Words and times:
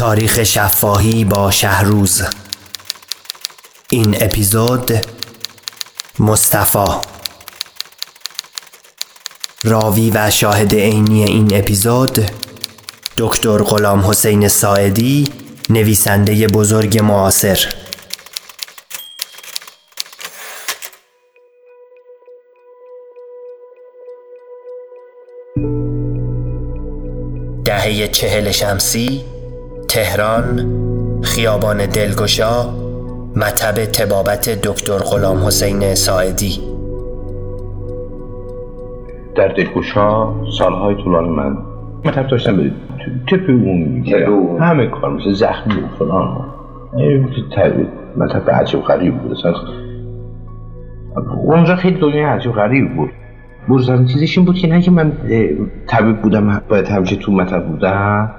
تاریخ 0.00 0.42
شفاهی 0.42 1.24
با 1.24 1.50
شهروز. 1.50 2.22
این 3.90 4.22
اپیزود 4.22 4.92
مصطفی. 6.18 7.08
راوی 9.64 10.10
و 10.14 10.30
شاهد 10.30 10.74
عینی 10.74 11.24
این 11.24 11.54
اپیزود 11.54 12.30
دکتر 13.18 13.62
غلام 13.62 14.00
حسین 14.00 14.48
ساعدی 14.48 15.28
نویسنده 15.70 16.46
بزرگ 16.46 16.98
معاصر. 16.98 17.74
دهه 27.64 28.08
چهل 28.08 28.50
شمسی 28.50 29.24
تهران 29.94 30.66
خیابان 31.22 31.76
دلگشا 31.76 32.70
مطب 33.36 33.84
تبابت 33.84 34.48
دکتر 34.48 34.98
غلام 34.98 35.36
حسین 35.46 35.94
ساعدی. 35.94 36.60
در 39.36 39.48
دلگشا 39.48 40.34
سالهای 40.58 40.94
طولانی 40.94 41.28
من 41.28 41.56
مطب 42.04 42.26
داشتم 42.26 42.56
به 42.56 42.70
تپ 43.28 43.48
اون 43.48 44.58
همه 44.60 44.86
کار 44.86 45.10
مثل 45.10 45.32
زخمی 45.32 45.74
و 45.74 45.98
فلان. 45.98 46.44
مطب 48.16 48.50
عجیب 48.50 48.80
غریب 48.80 49.18
بود. 49.18 49.36
اونجا 51.44 51.76
خیلی 51.76 52.00
دنیا 52.00 52.28
عجیب 52.28 52.52
غریب 52.52 52.96
بود. 52.96 53.10
برزن 53.68 54.06
چیزش 54.06 54.38
این 54.38 54.46
بود 54.46 54.54
که 54.54 54.68
نه 54.68 54.80
که 54.80 54.90
من 54.90 55.12
طبیب 55.88 56.22
بودم 56.22 56.62
باید 56.68 56.88
همیشه 56.88 57.16
تو 57.16 57.32
مطب 57.32 57.66
بودم. 57.66 58.34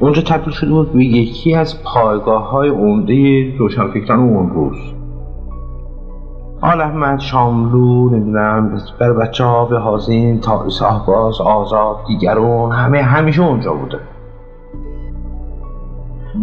اونجا 0.00 0.22
تبدیل 0.22 0.52
شده 0.52 0.70
بود 0.70 0.92
به 0.92 1.04
یکی 1.04 1.54
از 1.54 1.82
پایگاه 1.82 2.50
های 2.50 2.68
عمده 2.68 3.48
روشنفکران 3.58 4.18
اون 4.18 4.50
روز. 4.50 4.76
آل 6.60 6.80
احمد 6.80 7.18
شاملو 7.18 8.10
نمی‌دونم 8.10 8.80
برای 9.00 9.16
بچه 9.16 9.44
ها 9.44 9.64
به 9.64 9.78
حاضین 9.78 10.40
تا 10.40 10.68
صاحباز 10.68 11.40
آزاد 11.40 11.96
دیگرون 12.08 12.72
همه 12.72 13.02
همیشه 13.02 13.42
اونجا 13.42 13.72
بوده. 13.72 13.98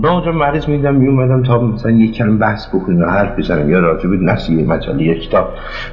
من 0.04 0.10
اونجا 0.10 0.32
مریض 0.32 0.70
میدم 0.70 0.96
میومدم 0.96 1.44
تا 1.44 1.60
مثلا 1.60 1.92
یک 1.92 2.18
کلم 2.18 2.38
بحث 2.38 2.76
بکنیم 2.76 3.02
و 3.02 3.06
حرف 3.06 3.40
بزنم 3.40 3.70
یا 3.70 3.80
راجع 3.80 4.10
به 4.10 4.18
یه 4.50 4.66
مجله 4.68 5.04
یک 5.04 5.22
کتاب 5.22 5.48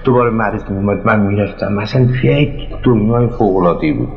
دوباره 0.04 0.30
مریض 0.30 0.62
میومد 0.70 1.06
من 1.06 1.20
می‌رفتم. 1.20 1.72
مثلا 1.72 2.08
یک 2.24 2.50
دنیای 2.84 3.28
فوق 3.28 3.80
بود. 3.98 4.08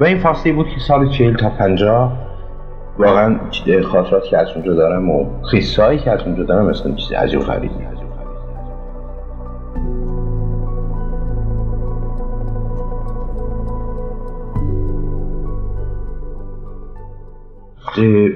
و 0.00 0.04
این 0.04 0.18
فاصله 0.18 0.52
بود 0.52 0.68
که 0.68 0.80
سال 0.80 1.08
چهل 1.08 1.36
تا 1.36 1.50
پنجاه 1.50 2.26
واقعا 2.98 3.40
خاطراتی 3.82 4.28
که 4.28 4.38
از 4.38 4.48
اونجا 4.54 4.74
دارم 4.74 5.10
و 5.10 5.42
خیصایی 5.50 5.98
که 5.98 6.10
از 6.10 6.20
اونجا 6.20 6.42
دارم 6.42 6.66
مثلا 6.66 6.94
چیز 6.94 7.12
عجیب 7.12 7.40
غریبی 7.40 7.74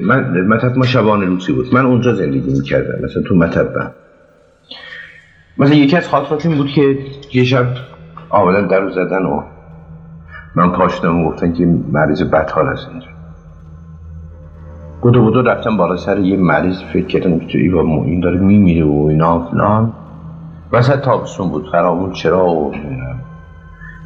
من 0.02 0.40
مطب 0.40 0.76
ما 0.76 0.86
شبان 0.86 1.26
روسی 1.26 1.52
بود. 1.52 1.74
من 1.74 1.86
اونجا 1.86 2.14
زندگی 2.14 2.52
می‌کردم 2.52 3.04
مثلا 3.04 3.22
تو 3.22 3.34
مطبم 3.34 3.94
مثلا 5.58 5.74
یکی 5.74 5.96
از 5.96 6.08
خاطرات 6.08 6.46
این 6.46 6.56
بود 6.56 6.68
که 6.68 6.98
یه 7.32 7.44
شب 7.44 7.66
آمدن 8.30 8.66
در 8.66 8.90
زدن 8.90 9.22
و 9.22 9.42
من 10.54 10.72
پاشتم 10.72 11.20
و 11.20 11.30
گفتن 11.30 11.52
که 11.52 11.66
مریض 11.92 12.22
بدحال 12.22 12.66
هست 12.66 12.88
اینجا. 12.88 13.06
بودو 15.02 15.22
بودو 15.22 15.42
رفتم 15.42 15.76
بالا 15.76 15.96
سر 15.96 16.18
یه 16.18 16.36
مریض 16.36 16.82
فکر 16.92 17.06
کردم 17.06 17.38
که 17.38 17.58
ایوا 17.58 17.80
این 18.04 18.20
داره 18.20 18.40
میمیره 18.40 18.84
و 18.84 19.06
اینا. 19.08 19.38
فلان 19.50 19.92
وسط 20.72 21.00
تابستون 21.00 21.48
بود 21.48 21.66
خرابون 21.66 22.12
چرا؟ 22.12 22.48
و 22.48 22.72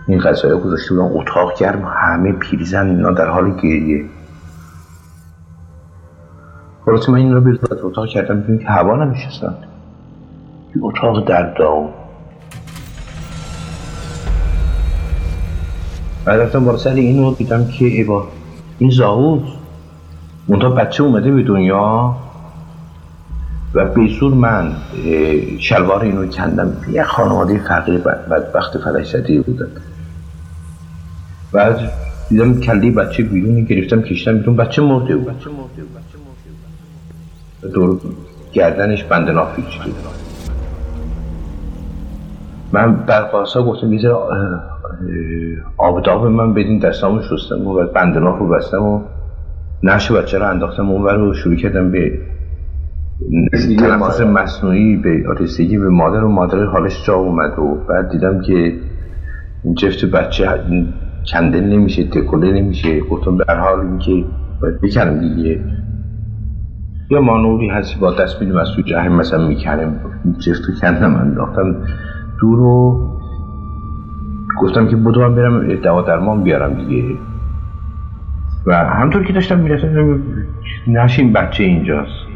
این 0.09 0.21
غذایا 0.21 0.59
گذاشته 0.59 0.94
بودن 0.94 1.10
اتاق 1.21 1.59
گرم 1.59 1.93
همه 1.97 2.33
پیریزن 2.33 2.87
اینا 2.87 3.10
در 3.10 3.28
حال 3.28 3.50
گریه. 3.50 4.04
خلاصه 6.87 7.12
من 7.12 7.19
این 7.19 7.34
رو 7.34 7.41
بیرد 7.41 7.72
اتاق 7.84 8.06
کردم 8.06 8.59
که 8.59 8.66
هوا 8.66 9.04
نمیشستن. 9.04 9.54
اتاق 10.83 11.28
در 11.28 11.53
داغ 11.53 12.03
بعد 16.25 16.41
رفتم 16.41 16.65
بالا 16.65 16.79
سر 16.79 16.91
اینو 16.91 17.35
دیدم 17.35 17.69
که 17.69 17.85
ایوا 17.85 18.29
این 18.79 18.91
زاهود 18.91 19.45
منتها 20.49 20.71
بچه 20.71 21.03
اومده 21.03 21.31
به 21.31 21.43
دنیا 21.43 22.17
و 23.75 23.85
بیزور 23.85 24.34
من 24.34 24.73
شلوار 25.59 26.05
اینو 26.05 26.27
کندم. 26.27 26.73
یه 26.93 27.05
خانواده 27.05 27.59
فقیر 27.59 27.99
بدبخت 27.99 28.79
فلش 28.79 29.11
زده 29.11 29.41
بودن. 29.41 29.69
بعد 31.53 31.93
دیدم 32.29 32.61
کلی 32.61 32.91
بچه 32.91 33.23
بیرونی 33.23 33.65
گرفتم 33.65 34.03
کشتم 34.03 34.39
بیرون. 34.39 34.57
بچه 34.57 34.83
مرده 34.83 35.17
بود. 35.17 35.34
دور 37.75 38.01
گردنش 38.53 39.05
بند 39.05 39.31
نافیچ 39.31 39.79
بود 39.84 39.95
من 42.73 42.97
برقاسا 42.97 43.63
گفتم 43.63 43.93
یه 43.93 44.01
آب 45.77 46.03
داغ 46.03 46.27
من 46.27 46.55
بدین 46.55 46.78
دستامو 46.78 47.22
شستم 47.22 47.66
و 47.66 47.87
بند 47.94 48.19
ناف 48.19 48.38
رو 48.38 48.49
بستم 48.49 48.82
و 48.82 49.00
نش 49.82 50.12
بچه 50.12 50.38
رو 50.38 50.50
انداختم 50.50 50.91
اون 50.91 51.05
رو 51.05 51.34
شروع 51.34 51.56
کردم 51.56 51.91
به 51.91 52.19
تنفس 53.78 54.21
مصنوعی 54.21 54.97
به 54.97 55.25
رسیدگی 55.41 55.78
به 55.78 55.88
مادر 55.88 56.25
و 56.25 56.28
مادر 56.28 56.65
حالش 56.65 57.06
جا 57.06 57.15
اومد 57.15 57.59
و 57.59 57.75
بعد 57.88 58.10
دیدم 58.10 58.41
که 58.41 58.72
این 59.65 59.75
جفت 59.75 60.04
بچه 60.04 60.49
کنده 61.33 61.60
نمیشه 61.60 62.04
تکله 62.04 62.53
نمیشه. 62.53 63.00
گفتم 63.00 63.37
به 63.37 63.44
حال 63.49 63.81
اینکه 63.81 64.25
باید 64.62 64.81
بکنم 64.81 65.19
دیگه. 65.19 65.60
یا 67.10 67.21
مانوری 67.21 67.69
هستی 67.69 68.00
با 68.00 68.12
دست 68.12 68.41
میدیم 68.41 68.56
از 68.56 68.69
تو 68.77 68.83
جهن 68.83 69.12
مثلا 69.12 69.49
می‌کنم 69.49 69.93
جفتو 70.38 70.72
کندم 70.81 71.15
انداختم 71.15 71.77
دور 72.41 72.59
رو 72.59 73.00
گفتم 74.60 74.88
که 74.88 74.97
بودو 74.97 75.20
من 75.20 75.34
برم 75.34 75.75
دوا 75.75 76.03
درمان 76.03 76.42
بیارم 76.42 76.75
دیگه. 76.75 77.04
و 78.66 78.76
همطور 78.76 79.25
که 79.25 79.32
داشتم 79.32 79.59
می‌رسم 79.59 80.22
نشین 80.87 81.32
بچه 81.32 81.65
اینجاست. 81.65 82.26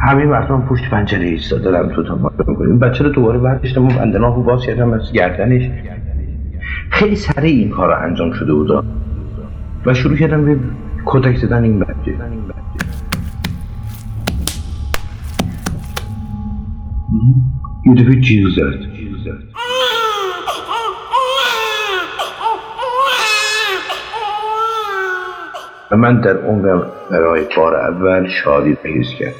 همه 0.00 0.24
مردم 0.24 0.62
پشت 0.62 0.90
پنجره 0.90 1.24
ایستاده 1.24 1.64
دارم 1.64 1.88
تو 1.88 2.02
تا 2.02 2.32
این 2.60 2.78
بچه 2.78 3.04
رو 3.04 3.10
دوباره 3.10 3.38
برداشتم 3.38 3.84
و 3.84 3.88
بندناه 3.88 4.36
رو 4.36 4.42
باز 4.42 4.62
کردم 4.62 4.92
از 4.92 5.12
گردنش. 5.12 5.70
خیلی 6.90 7.16
سریع 7.16 7.58
این 7.58 7.70
کار 7.70 7.92
انجام 7.92 8.32
شده 8.32 8.52
بود. 8.52 8.84
و 9.86 9.94
شروع 9.94 10.16
کردم 10.16 10.44
به 10.44 10.58
کتک 11.06 11.36
زدن 11.36 11.62
این 11.62 11.78
بچه. 11.78 12.14
یه 17.86 17.94
دفعه 17.94 18.20
جیغ 18.20 18.48
زد. 18.48 18.97
و 25.90 25.96
من 25.96 26.20
در 26.20 26.36
اون 26.36 26.82
برای 27.10 27.46
بار 27.56 27.76
اول 27.76 28.28
شادی 28.28 28.76
بهیز 28.82 29.08
کرد 29.10 29.34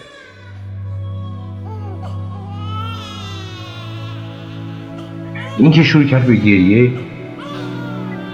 این 5.58 5.70
که 5.70 5.82
شروع 5.82 6.04
کرد 6.04 6.26
به 6.26 6.34
گریه 6.34 6.90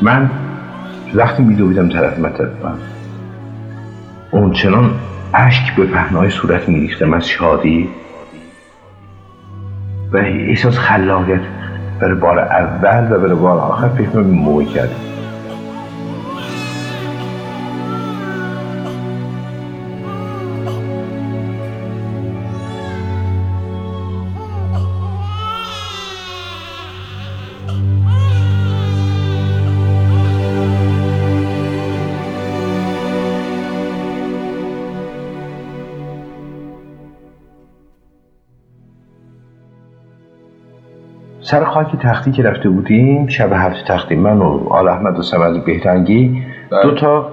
من 0.02 0.30
وقتی 1.14 1.42
میدویدم 1.42 1.88
طرف 1.88 2.18
مطبم 2.18 2.78
اون 4.30 4.52
چنان 4.52 4.90
اشک 5.34 5.76
به 5.76 5.86
پهنای 5.86 6.30
صورت 6.30 6.68
میریختم 6.68 7.12
از 7.12 7.28
شادی 7.28 7.88
و 10.12 10.16
احساس 10.16 10.78
خلاقیت 10.78 11.40
برای 12.00 12.14
بار 12.14 12.38
اول 12.38 13.16
و 13.16 13.20
برای 13.20 13.34
بار 13.34 13.58
آخر 13.58 13.88
فکر 13.88 14.18
موی 14.18 14.64
کرد 14.64 15.13
سر 41.46 41.64
خاک 41.64 41.96
تختی 41.96 42.32
که 42.32 42.42
رفته 42.42 42.68
بودیم 42.68 43.26
شب 43.26 43.52
هفت 43.52 43.84
تختی. 43.88 44.14
من 44.16 44.38
و 44.38 44.68
آل 44.70 44.88
احمد 44.88 45.18
و 45.18 45.22
سمد 45.22 45.64
بهتنگی 45.64 46.42
بله. 46.70 46.82
دو 46.82 46.94
تا 46.94 47.26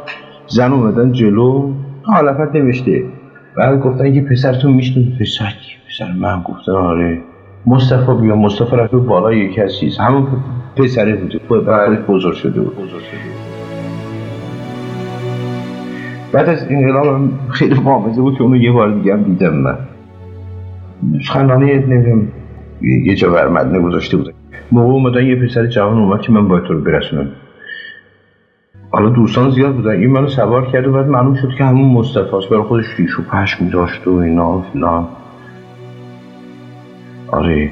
زن 0.47 0.71
اومدن 0.71 1.11
جلو. 1.11 1.73
حالفت 2.03 2.55
نوشته. 2.55 3.03
بعد 3.57 3.79
گفتن 3.79 4.13
که 4.13 4.21
پسرتون 4.21 4.73
میشتون 4.73 5.03
پسر 5.19 5.53
پسر 5.89 6.11
من. 6.19 6.41
گفتن 6.41 6.71
آره. 6.71 7.19
مصطفی 7.65 8.13
بیا. 8.21 8.35
مصطفی 8.35 8.75
رفت 8.75 8.93
بالا 8.93 9.33
یکی 9.33 9.61
از 9.61 9.77
چیز. 9.77 9.97
همون 9.97 10.27
پسره 10.75 11.15
بوده. 11.15 11.39
بله. 11.61 11.95
بزرگ 11.95 12.33
شده 12.33 12.61
بود. 12.61 12.91
بعد 16.33 16.49
از 16.49 16.67
انقلاب 16.69 17.21
خیلی 17.49 17.79
معامزه 17.79 18.21
بود 18.21 18.37
که 18.37 18.41
اونو 18.43 18.55
یه 18.55 18.71
بار 18.71 18.91
دیگه 18.91 19.13
هم 19.13 19.23
دیدم 19.23 19.53
من. 19.53 19.77
خندانه 21.27 21.85
نمی‌دونم. 21.87 22.27
یه 22.81 23.15
جا 23.15 23.29
بر 23.29 23.47
مدنه 23.47 23.79
گذاشته 23.79 24.17
بود. 24.17 24.33
موقع 24.71 24.93
اومدن 24.93 25.25
یه 25.25 25.35
پسر 25.35 25.67
جوان 25.67 25.97
اومد 25.97 26.21
که 26.21 26.31
من 26.31 26.47
باید 26.47 26.63
تو 26.63 26.73
رو 26.73 26.81
برسونم. 26.81 27.31
حالا 28.91 29.09
دوستان 29.09 29.49
زیاد 29.49 29.75
بودن. 29.75 29.91
این 29.91 30.11
منو 30.11 30.27
سوار 30.27 30.71
کرد 30.71 30.87
و 30.87 30.93
بعد 30.93 31.07
معلوم 31.07 31.35
شد 31.35 31.49
که 31.57 31.63
همون 31.63 31.89
مصطفی 31.89 32.49
برای 32.51 32.63
خودش 32.63 32.85
ریش 32.97 33.19
و 33.19 33.23
پشم 33.23 33.69
داشت 33.69 34.07
و 34.07 34.11
اینا. 34.11 34.61
فلان 34.61 35.07
آره. 37.27 37.71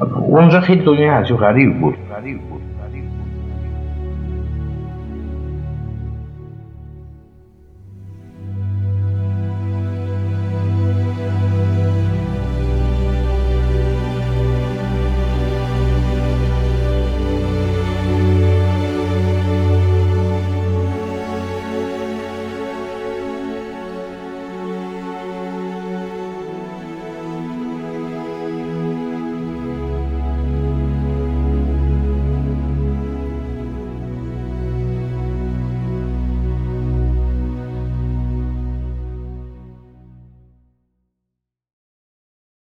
آره. 0.00 0.16
اونجا 0.16 0.60
خیلی 0.60 0.82
دنیا 0.82 1.12
عجیب 1.12 1.36
غریب 1.36 1.80
بود. 1.80 1.94
غریب 2.10 2.40
بود. 2.40 2.60